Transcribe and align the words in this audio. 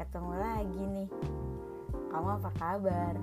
nih. 0.00 1.08
Kamu 2.08 2.28
apa 2.40 2.50
kabar? 2.56 3.14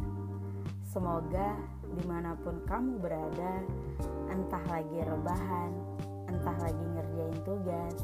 Semoga 0.88 1.58
di 1.84 2.04
mana 2.08 2.38
pun 2.42 2.58
kamu 2.66 3.04
berada 3.04 3.60
Entah 4.32 4.64
lagi 4.72 4.98
rebahan 5.04 5.72
Entah 6.32 6.58
lagi 6.58 6.86
ngerjain 6.96 7.38
tugas 7.44 7.98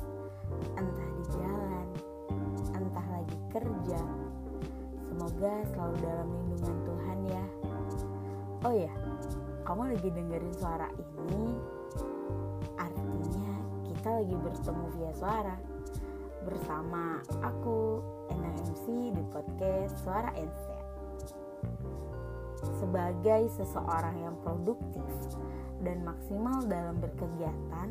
Entah 0.76 1.10
di 1.16 1.24
jalan 1.38 1.88
Entah 2.76 3.08
lagi 3.14 3.38
kerja 3.54 4.02
Semoga 5.08 5.54
selalu 5.72 5.96
dalam 6.02 6.28
lindungan 6.34 6.78
Tuhan 6.90 7.20
ya. 7.30 7.46
Oh 8.66 8.74
ya, 8.74 8.94
kamu 9.62 9.94
lagi 9.94 10.10
dengerin 10.10 10.54
suara 10.58 10.90
ini 10.98 11.46
Artinya 12.82 13.54
kita 13.86 14.10
lagi 14.10 14.36
bertemu 14.36 14.86
via 14.98 15.12
suara 15.14 15.56
bersama 16.44 17.24
aku 17.40 18.04
Ena 18.28 18.52
MC 18.60 19.16
di 19.16 19.24
podcast 19.32 19.96
Suara 20.04 20.32
Enset. 20.36 20.86
Sebagai 22.80 23.48
seseorang 23.56 24.20
yang 24.20 24.36
produktif 24.44 25.08
dan 25.84 26.04
maksimal 26.04 26.64
dalam 26.68 27.00
berkegiatan, 27.00 27.88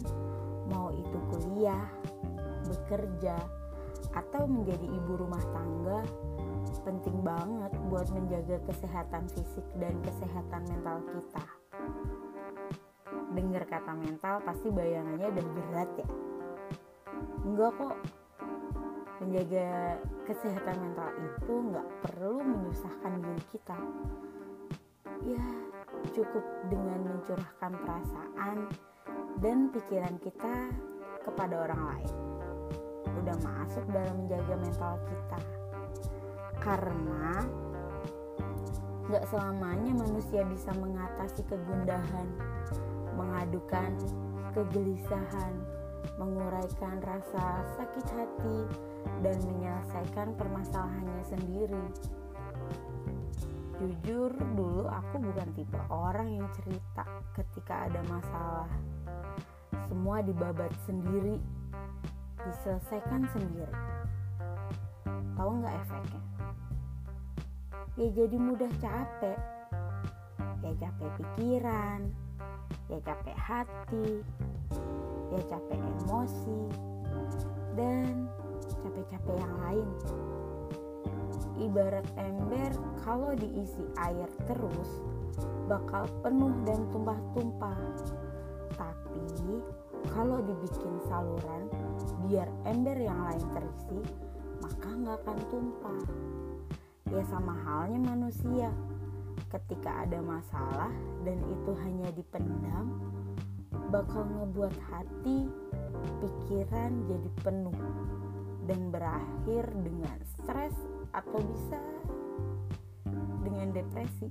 mau 0.68 0.92
itu 0.92 1.18
kuliah, 1.32 1.88
bekerja, 2.68 3.36
atau 4.12 4.44
menjadi 4.44 4.84
ibu 4.84 5.12
rumah 5.16 5.40
tangga, 5.52 6.00
penting 6.84 7.24
banget 7.24 7.72
buat 7.88 8.08
menjaga 8.12 8.60
kesehatan 8.68 9.28
fisik 9.32 9.64
dan 9.80 9.96
kesehatan 10.04 10.62
mental 10.68 11.00
kita. 11.08 11.44
Dengar 13.32 13.64
kata 13.64 13.92
mental 13.96 14.44
pasti 14.44 14.68
bayangannya 14.68 15.32
udah 15.32 15.46
berat 15.56 15.90
ya. 15.96 16.08
Enggak 17.42 17.72
kok, 17.80 17.96
menjaga 19.22 20.02
kesehatan 20.26 20.76
mental 20.82 21.10
itu 21.22 21.54
nggak 21.70 21.88
perlu 22.02 22.42
menyusahkan 22.42 23.22
diri 23.22 23.44
kita. 23.54 23.78
Ya 25.22 25.46
cukup 26.10 26.42
dengan 26.66 26.98
mencurahkan 27.06 27.72
perasaan 27.86 28.66
dan 29.38 29.70
pikiran 29.70 30.18
kita 30.18 30.74
kepada 31.22 31.54
orang 31.70 31.82
lain. 31.94 32.12
Udah 33.22 33.36
masuk 33.46 33.86
dalam 33.94 34.26
menjaga 34.26 34.54
mental 34.58 34.94
kita. 35.06 35.40
Karena 36.58 37.46
nggak 39.06 39.24
selamanya 39.30 39.92
manusia 40.02 40.42
bisa 40.46 40.70
mengatasi 40.74 41.46
kegundahan 41.46 42.26
mengadukan 43.14 43.92
kegelisahan 44.54 45.54
menguraikan 46.18 46.98
rasa 47.02 47.62
sakit 47.78 48.06
hati 48.14 48.58
dan 49.22 49.36
menyelesaikan 49.46 50.34
permasalahannya 50.34 51.22
sendiri. 51.26 51.86
Jujur, 53.82 54.30
dulu 54.54 54.86
aku 54.86 55.18
bukan 55.18 55.48
tipe 55.58 55.80
orang 55.90 56.38
yang 56.38 56.46
cerita 56.54 57.02
ketika 57.34 57.90
ada 57.90 57.98
masalah. 58.06 58.70
Semua 59.90 60.22
dibabat 60.22 60.70
sendiri, 60.86 61.42
diselesaikan 62.46 63.26
sendiri. 63.34 63.74
Tahu 65.34 65.50
nggak 65.58 65.74
efeknya? 65.82 66.22
Ya 67.98 68.08
jadi 68.14 68.36
mudah 68.38 68.70
capek. 68.78 69.38
Ya 70.62 70.72
capek 70.78 71.10
pikiran, 71.18 72.00
ya 72.86 72.98
capek 73.02 73.34
hati, 73.34 74.22
ya 75.34 75.40
capek 75.50 75.80
emosi, 75.80 76.62
dan 77.74 78.30
capek-capek 78.82 79.36
yang 79.38 79.54
lain. 79.62 79.88
Ibarat 81.62 82.06
ember 82.18 82.70
kalau 83.06 83.32
diisi 83.38 83.86
air 84.02 84.28
terus 84.50 85.00
bakal 85.70 86.04
penuh 86.20 86.52
dan 86.66 86.84
tumpah-tumpah. 86.90 87.78
Tapi 88.74 89.62
kalau 90.10 90.42
dibikin 90.42 90.94
saluran 91.06 91.70
biar 92.26 92.50
ember 92.66 92.98
yang 92.98 93.20
lain 93.22 93.44
terisi, 93.54 94.00
maka 94.60 94.88
nggak 94.90 95.18
akan 95.22 95.38
tumpah. 95.48 96.02
Ya 97.12 97.22
sama 97.28 97.54
halnya 97.62 98.00
manusia. 98.02 98.70
Ketika 99.52 100.08
ada 100.08 100.16
masalah 100.24 100.92
dan 101.28 101.36
itu 101.44 101.72
hanya 101.84 102.08
dipendam, 102.16 102.96
bakal 103.92 104.24
ngebuat 104.24 104.72
hati, 104.88 105.44
pikiran 106.24 107.04
jadi 107.04 107.28
penuh 107.44 107.76
dan 108.66 108.94
berakhir 108.94 109.66
dengan 109.82 110.18
stres 110.22 110.74
atau 111.10 111.38
bisa 111.42 111.80
dengan 113.42 113.74
depresi. 113.74 114.30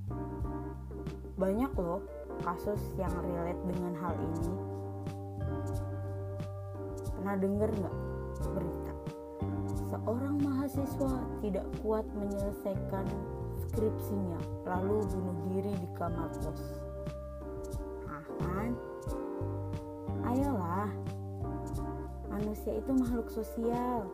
Banyak 1.35 1.71
loh 1.75 2.01
kasus 2.41 2.79
yang 2.95 3.11
relate 3.21 3.61
dengan 3.67 3.93
hal 3.99 4.15
ini. 4.15 4.53
Pernah 7.17 7.35
denger 7.37 7.69
nggak 7.69 7.97
berita? 8.55 8.93
Seorang 9.91 10.35
mahasiswa 10.39 11.13
tidak 11.43 11.67
kuat 11.83 12.07
menyelesaikan 12.15 13.05
skripsinya 13.67 14.39
lalu 14.63 15.03
bunuh 15.11 15.37
diri 15.51 15.73
di 15.75 15.89
kamar 15.99 16.31
kos. 16.39 16.63
Ah 18.07 18.25
kan? 18.39 18.71
Ayolah, 20.23 20.89
manusia 22.31 22.79
itu 22.79 22.91
makhluk 22.95 23.27
sosial 23.27 24.07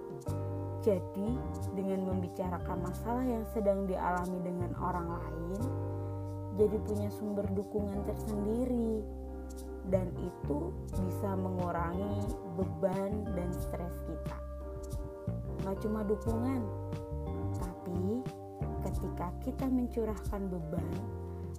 jadi, 0.85 1.29
dengan 1.73 2.09
membicarakan 2.09 2.83
masalah 2.85 3.25
yang 3.25 3.45
sedang 3.53 3.85
dialami 3.85 4.39
dengan 4.43 4.71
orang 4.81 5.07
lain, 5.09 5.61
jadi 6.57 6.77
punya 6.85 7.09
sumber 7.13 7.45
dukungan 7.53 8.01
tersendiri, 8.05 9.05
dan 9.87 10.11
itu 10.19 10.73
bisa 10.91 11.29
mengurangi 11.37 12.27
beban 12.59 13.23
dan 13.37 13.49
stres 13.53 13.95
kita. 14.03 14.37
Gak 15.63 15.77
cuma 15.83 16.03
dukungan, 16.03 16.61
tapi 17.59 18.23
ketika 18.87 19.27
kita 19.43 19.65
mencurahkan 19.67 20.41
beban 20.51 20.91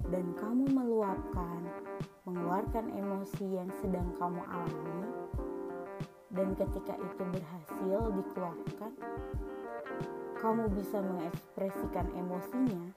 dan 0.08 0.24
kamu 0.36 0.64
meluapkan, 0.72 1.60
mengeluarkan 2.24 2.92
emosi 2.92 3.44
yang 3.60 3.70
sedang 3.80 4.08
kamu 4.16 4.40
alami, 4.44 4.97
dan 6.38 6.54
ketika 6.54 6.94
itu 6.94 7.22
berhasil 7.34 7.98
dikeluarkan, 8.14 8.92
kamu 10.38 10.70
bisa 10.70 11.02
mengekspresikan 11.02 12.06
emosinya, 12.14 12.94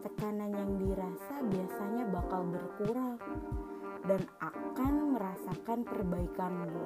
tekanan 0.00 0.56
yang 0.56 0.72
dirasa 0.80 1.44
biasanya 1.52 2.08
bakal 2.08 2.48
berkurang 2.48 3.20
dan 4.08 4.24
akan 4.40 5.12
merasakan 5.12 5.84
perbaikanmu. 5.84 6.80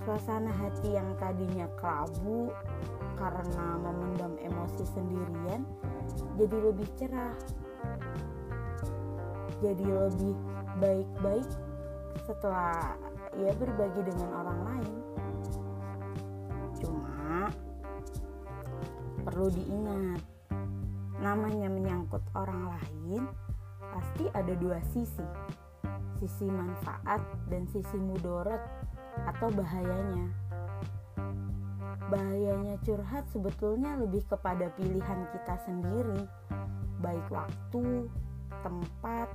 Suasana 0.00 0.48
hati 0.56 0.96
yang 0.96 1.12
tadinya 1.20 1.68
kelabu 1.76 2.48
karena 3.20 3.66
memendam 3.84 4.32
emosi 4.40 4.88
sendirian 4.96 5.68
jadi 6.40 6.56
lebih 6.56 6.88
cerah. 6.96 7.36
Jadi 9.60 9.84
lebih 9.84 10.32
baik-baik 10.80 11.69
setelah 12.26 12.96
ia 13.38 13.52
berbagi 13.54 14.02
dengan 14.06 14.30
orang 14.34 14.60
lain. 14.66 14.94
Cuma 16.80 17.50
perlu 19.22 19.48
diingat, 19.52 20.22
namanya 21.20 21.68
menyangkut 21.68 22.24
orang 22.34 22.74
lain 22.74 23.22
pasti 23.90 24.24
ada 24.32 24.54
dua 24.56 24.80
sisi. 24.94 25.26
Sisi 26.20 26.46
manfaat 26.48 27.24
dan 27.48 27.64
sisi 27.68 27.96
mudorot 27.96 28.60
atau 29.24 29.48
bahayanya. 29.52 30.28
Bahayanya 32.10 32.76
curhat 32.82 33.24
sebetulnya 33.30 33.94
lebih 33.96 34.26
kepada 34.26 34.68
pilihan 34.74 35.20
kita 35.30 35.54
sendiri, 35.64 36.26
baik 37.00 37.24
waktu, 37.30 38.10
tempat, 38.60 39.30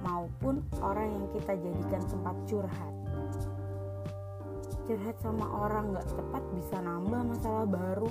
maupun 0.00 0.64
orang 0.80 1.12
yang 1.12 1.26
kita 1.36 1.52
jadikan 1.56 2.02
tempat 2.08 2.36
curhat. 2.48 2.94
Curhat 4.88 5.16
sama 5.22 5.46
orang 5.46 5.94
gak 5.94 6.08
tepat 6.16 6.42
bisa 6.56 6.76
nambah 6.82 7.20
masalah 7.30 7.66
baru. 7.68 8.10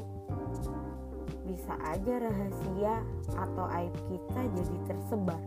Bisa 1.50 1.74
aja 1.82 2.14
rahasia 2.22 3.02
atau 3.34 3.66
aib 3.74 3.96
kita 4.08 4.42
jadi 4.54 4.78
tersebar. 4.86 5.42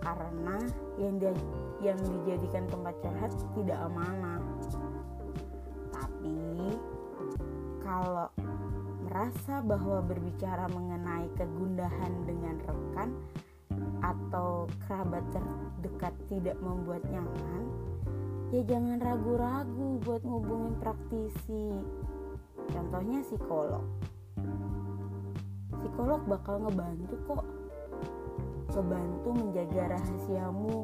Karena 0.00 0.56
yang 0.98 1.20
dia, 1.20 1.32
yang 1.80 1.98
dijadikan 2.00 2.66
tempat 2.68 2.94
curhat 3.00 3.32
tidak 3.54 3.78
amanah. 3.86 4.42
Tapi 5.94 6.38
kalau 7.80 8.28
merasa 9.10 9.58
bahwa 9.64 10.04
berbicara 10.06 10.70
mengenai 10.70 11.26
kegundahan 11.34 12.12
dengan 12.28 12.56
rekan 12.62 13.10
atau 14.00 14.68
kerabat 14.84 15.24
terdekat 15.32 16.14
tidak 16.32 16.56
membuat 16.60 17.04
nyaman, 17.08 17.64
ya 18.50 18.60
jangan 18.66 18.98
ragu-ragu 19.00 20.00
buat 20.04 20.22
ngubungin 20.24 20.74
praktisi. 20.80 21.72
contohnya 22.70 23.18
psikolog. 23.26 23.82
Psikolog 25.80 26.20
bakal 26.28 26.62
ngebantu 26.62 27.16
kok. 27.26 27.44
Ngebantu 28.70 29.28
menjaga 29.34 29.98
rahasiamu 29.98 30.76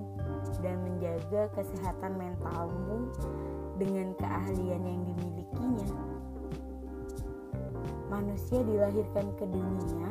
dan 0.59 0.77
menjaga 0.83 1.47
kesehatan 1.55 2.19
mentalmu 2.19 3.15
dengan 3.79 4.11
keahlian 4.19 4.83
yang 4.83 5.01
dimilikinya. 5.07 5.91
Manusia 8.11 8.63
dilahirkan 8.67 9.27
ke 9.39 9.45
dunia 9.47 10.11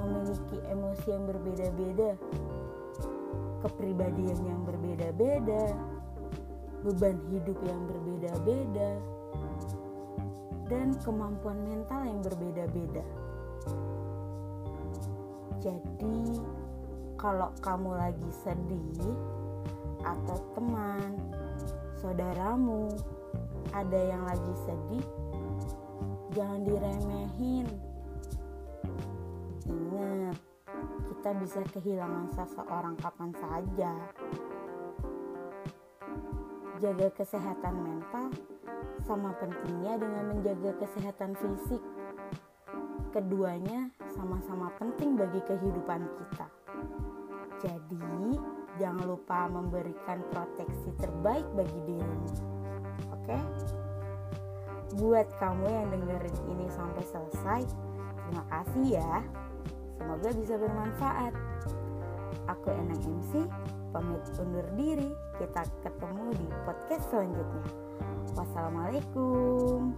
memiliki 0.00 0.58
emosi 0.68 1.06
yang 1.08 1.24
berbeda-beda 1.28 2.10
kepribadian 3.60 4.40
yang 4.48 4.60
berbeda-beda 4.64 5.76
beban 6.80 7.20
hidup 7.28 7.58
yang 7.60 7.80
berbeda-beda 7.84 8.90
dan 10.72 10.96
kemampuan 11.04 11.58
mental 11.66 12.00
yang 12.06 12.20
berbeda-beda. 12.24 13.04
Jadi, 15.60 16.40
kalau 17.20 17.52
kamu 17.60 17.90
lagi 18.00 18.30
sedih 18.40 19.12
atau 20.00 20.38
teman, 20.56 21.20
saudaramu 22.00 22.88
ada 23.76 24.00
yang 24.00 24.24
lagi 24.24 24.54
sedih, 24.64 25.04
jangan 26.32 26.64
diremehin. 26.64 27.68
Ingat, 29.70 30.36
kita 31.06 31.30
bisa 31.38 31.60
kehilangan 31.70 32.26
seseorang 32.34 32.98
kapan 32.98 33.30
saja. 33.38 33.92
Jaga 36.82 37.08
kesehatan 37.14 37.74
mental 37.78 38.34
sama 39.06 39.30
pentingnya 39.38 40.00
dengan 40.00 40.34
menjaga 40.34 40.74
kesehatan 40.82 41.38
fisik. 41.38 41.82
Keduanya 43.14 43.90
sama-sama 44.10 44.70
penting 44.78 45.14
bagi 45.14 45.38
kehidupan 45.46 46.02
kita. 46.18 46.46
Jadi, 47.60 48.38
jangan 48.80 49.04
lupa 49.04 49.44
memberikan 49.50 50.24
proteksi 50.32 50.94
terbaik 50.96 51.44
bagi 51.52 51.80
dirimu. 51.84 52.30
Oke? 53.12 53.38
Buat 54.96 55.28
kamu 55.36 55.66
yang 55.68 55.86
dengerin 55.92 56.38
ini 56.48 56.66
sampai 56.72 57.04
selesai, 57.04 57.62
terima 58.24 58.44
kasih 58.48 58.86
ya. 58.96 59.14
Semoga 60.00 60.32
bisa 60.32 60.56
bermanfaat. 60.56 61.36
Aku 62.48 62.72
Enang 62.72 63.04
MC, 63.20 63.44
pamit 63.92 64.24
undur 64.40 64.64
diri. 64.72 65.12
Kita 65.36 65.60
ketemu 65.84 66.32
di 66.40 66.48
podcast 66.64 67.04
selanjutnya. 67.12 67.64
Wassalamualaikum. 68.32 69.92